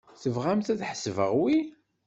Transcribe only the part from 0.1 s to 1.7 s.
Tebɣamt ad ḥesbeɣ wi?